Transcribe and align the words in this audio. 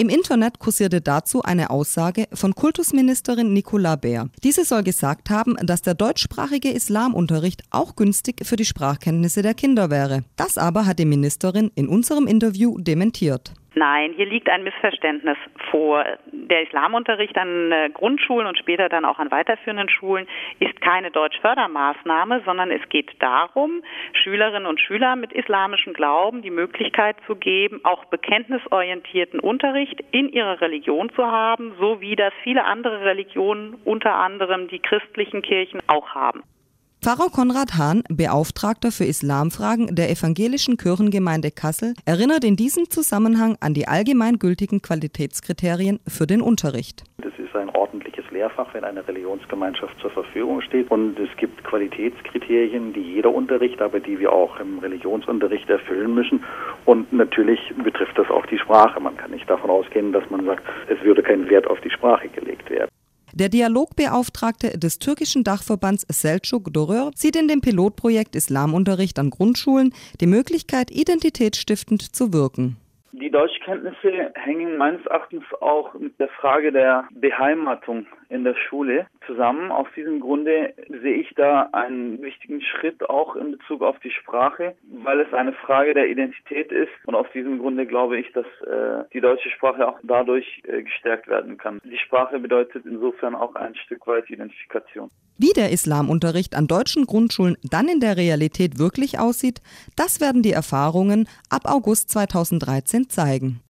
Im 0.00 0.08
Internet 0.08 0.60
kursierte 0.60 1.00
dazu 1.00 1.42
eine 1.42 1.70
Aussage 1.70 2.26
von 2.32 2.54
Kultusministerin 2.54 3.52
Nicola 3.52 3.96
Bär. 3.96 4.28
Diese 4.44 4.62
soll 4.62 4.84
gesagt 4.84 5.28
haben, 5.28 5.56
dass 5.60 5.82
der 5.82 5.94
deutschsprachige 5.94 6.68
Islamunterricht 6.68 7.62
auch 7.72 7.96
günstig 7.96 8.46
für 8.46 8.54
die 8.54 8.64
Sprachkenntnisse 8.64 9.42
der 9.42 9.54
Kinder 9.54 9.90
wäre. 9.90 10.20
Das 10.36 10.56
aber 10.56 10.86
hat 10.86 11.00
die 11.00 11.04
Ministerin 11.04 11.72
in 11.74 11.88
unserem 11.88 12.28
Interview 12.28 12.78
dementiert. 12.78 13.52
Nein, 13.74 14.12
hier 14.14 14.26
liegt 14.26 14.48
ein 14.48 14.62
Missverständnis 14.62 15.36
vor. 15.68 16.04
Der 16.50 16.62
Islamunterricht 16.62 17.36
an 17.36 17.70
äh, 17.70 17.90
Grundschulen 17.92 18.46
und 18.46 18.56
später 18.56 18.88
dann 18.88 19.04
auch 19.04 19.18
an 19.18 19.30
weiterführenden 19.30 19.90
Schulen 19.90 20.26
ist 20.60 20.80
keine 20.80 21.10
Deutschfördermaßnahme, 21.10 22.42
sondern 22.46 22.70
es 22.70 22.88
geht 22.88 23.10
darum, 23.20 23.82
Schülerinnen 24.12 24.66
und 24.66 24.80
Schülern 24.80 25.20
mit 25.20 25.32
islamischem 25.32 25.92
Glauben 25.92 26.40
die 26.40 26.50
Möglichkeit 26.50 27.16
zu 27.26 27.36
geben, 27.36 27.80
auch 27.84 28.06
bekenntnisorientierten 28.06 29.40
Unterricht 29.40 30.02
in 30.10 30.30
ihrer 30.30 30.60
Religion 30.62 31.10
zu 31.10 31.26
haben, 31.26 31.74
so 31.78 32.00
wie 32.00 32.16
das 32.16 32.32
viele 32.42 32.64
andere 32.64 33.04
Religionen, 33.04 33.74
unter 33.84 34.14
anderem 34.14 34.68
die 34.68 34.78
christlichen 34.78 35.42
Kirchen, 35.42 35.80
auch 35.86 36.14
haben. 36.14 36.42
Pfarrer 37.08 37.30
Konrad 37.30 37.78
Hahn, 37.78 38.02
Beauftragter 38.10 38.92
für 38.92 39.04
Islamfragen 39.04 39.94
der 39.96 40.10
evangelischen 40.10 40.76
Kirchengemeinde 40.76 41.50
Kassel, 41.50 41.94
erinnert 42.04 42.44
in 42.44 42.54
diesem 42.54 42.90
Zusammenhang 42.90 43.56
an 43.60 43.72
die 43.72 43.88
allgemeingültigen 43.88 44.82
Qualitätskriterien 44.82 46.00
für 46.06 46.26
den 46.26 46.42
Unterricht. 46.42 47.04
Das 47.22 47.32
ist 47.38 47.56
ein 47.56 47.70
ordentliches 47.70 48.30
Lehrfach, 48.30 48.74
wenn 48.74 48.84
eine 48.84 49.08
Religionsgemeinschaft 49.08 49.98
zur 50.00 50.10
Verfügung 50.10 50.60
steht. 50.60 50.90
Und 50.90 51.18
es 51.18 51.34
gibt 51.38 51.64
Qualitätskriterien, 51.64 52.92
die 52.92 53.00
jeder 53.00 53.32
Unterricht, 53.32 53.80
aber 53.80 54.00
die 54.00 54.18
wir 54.20 54.30
auch 54.30 54.60
im 54.60 54.78
Religionsunterricht 54.80 55.70
erfüllen 55.70 56.14
müssen. 56.14 56.44
Und 56.84 57.10
natürlich 57.10 57.72
betrifft 57.82 58.18
das 58.18 58.28
auch 58.28 58.44
die 58.44 58.58
Sprache. 58.58 59.00
Man 59.00 59.16
kann 59.16 59.30
nicht 59.30 59.48
davon 59.48 59.70
ausgehen, 59.70 60.12
dass 60.12 60.28
man 60.28 60.44
sagt, 60.44 60.62
es 60.88 61.02
würde 61.02 61.22
kein 61.22 61.48
Wert 61.48 61.68
auf 61.68 61.80
die 61.80 61.90
Sprache 61.90 62.28
gelegt. 62.28 62.57
Der 63.38 63.48
Dialogbeauftragte 63.48 64.76
des 64.78 64.98
türkischen 64.98 65.44
Dachverbands 65.44 66.04
Selçuk 66.10 66.72
Dorör 66.72 67.12
sieht 67.14 67.36
in 67.36 67.46
dem 67.46 67.60
Pilotprojekt 67.60 68.34
Islamunterricht 68.34 69.16
an 69.20 69.30
Grundschulen 69.30 69.94
die 70.20 70.26
Möglichkeit, 70.26 70.90
identitätsstiftend 70.90 72.16
zu 72.16 72.32
wirken. 72.32 72.78
Die 73.12 73.30
Deutschkenntnisse 73.30 74.32
hängen 74.34 74.76
meines 74.76 75.04
Erachtens 75.06 75.44
auch 75.60 75.94
mit 75.94 76.20
der 76.20 76.28
Frage 76.28 76.72
der 76.72 77.08
Beheimatung 77.10 78.06
in 78.28 78.44
der 78.44 78.54
Schule 78.54 79.06
zusammen. 79.26 79.72
Aus 79.72 79.86
diesem 79.96 80.20
Grunde 80.20 80.74
sehe 80.88 81.14
ich 81.14 81.32
da 81.34 81.70
einen 81.72 82.20
wichtigen 82.20 82.60
Schritt 82.60 83.08
auch 83.08 83.34
in 83.34 83.52
Bezug 83.52 83.80
auf 83.80 83.98
die 84.00 84.10
Sprache, 84.10 84.74
weil 85.02 85.20
es 85.20 85.32
eine 85.32 85.54
Frage 85.54 85.94
der 85.94 86.08
Identität 86.08 86.70
ist. 86.70 86.90
Und 87.06 87.14
aus 87.14 87.26
diesem 87.32 87.58
Grunde 87.58 87.86
glaube 87.86 88.20
ich, 88.20 88.30
dass 88.32 88.44
äh, 88.66 89.04
die 89.14 89.20
deutsche 89.20 89.50
Sprache 89.50 89.88
auch 89.88 89.98
dadurch 90.02 90.62
äh, 90.64 90.82
gestärkt 90.82 91.28
werden 91.28 91.56
kann. 91.56 91.80
Die 91.84 91.98
Sprache 91.98 92.38
bedeutet 92.38 92.84
insofern 92.84 93.34
auch 93.34 93.54
ein 93.54 93.74
Stück 93.74 94.06
weit 94.06 94.28
Identifikation. 94.28 95.08
Wie 95.38 95.52
der 95.54 95.70
Islamunterricht 95.70 96.56
an 96.56 96.66
deutschen 96.66 97.06
Grundschulen 97.06 97.56
dann 97.62 97.88
in 97.88 98.00
der 98.00 98.16
Realität 98.16 98.78
wirklich 98.78 99.20
aussieht, 99.20 99.62
das 99.94 100.20
werden 100.20 100.42
die 100.42 100.52
Erfahrungen 100.52 101.28
ab 101.48 101.62
August 101.64 102.10
2013 102.10 103.07
zeigen. 103.08 103.60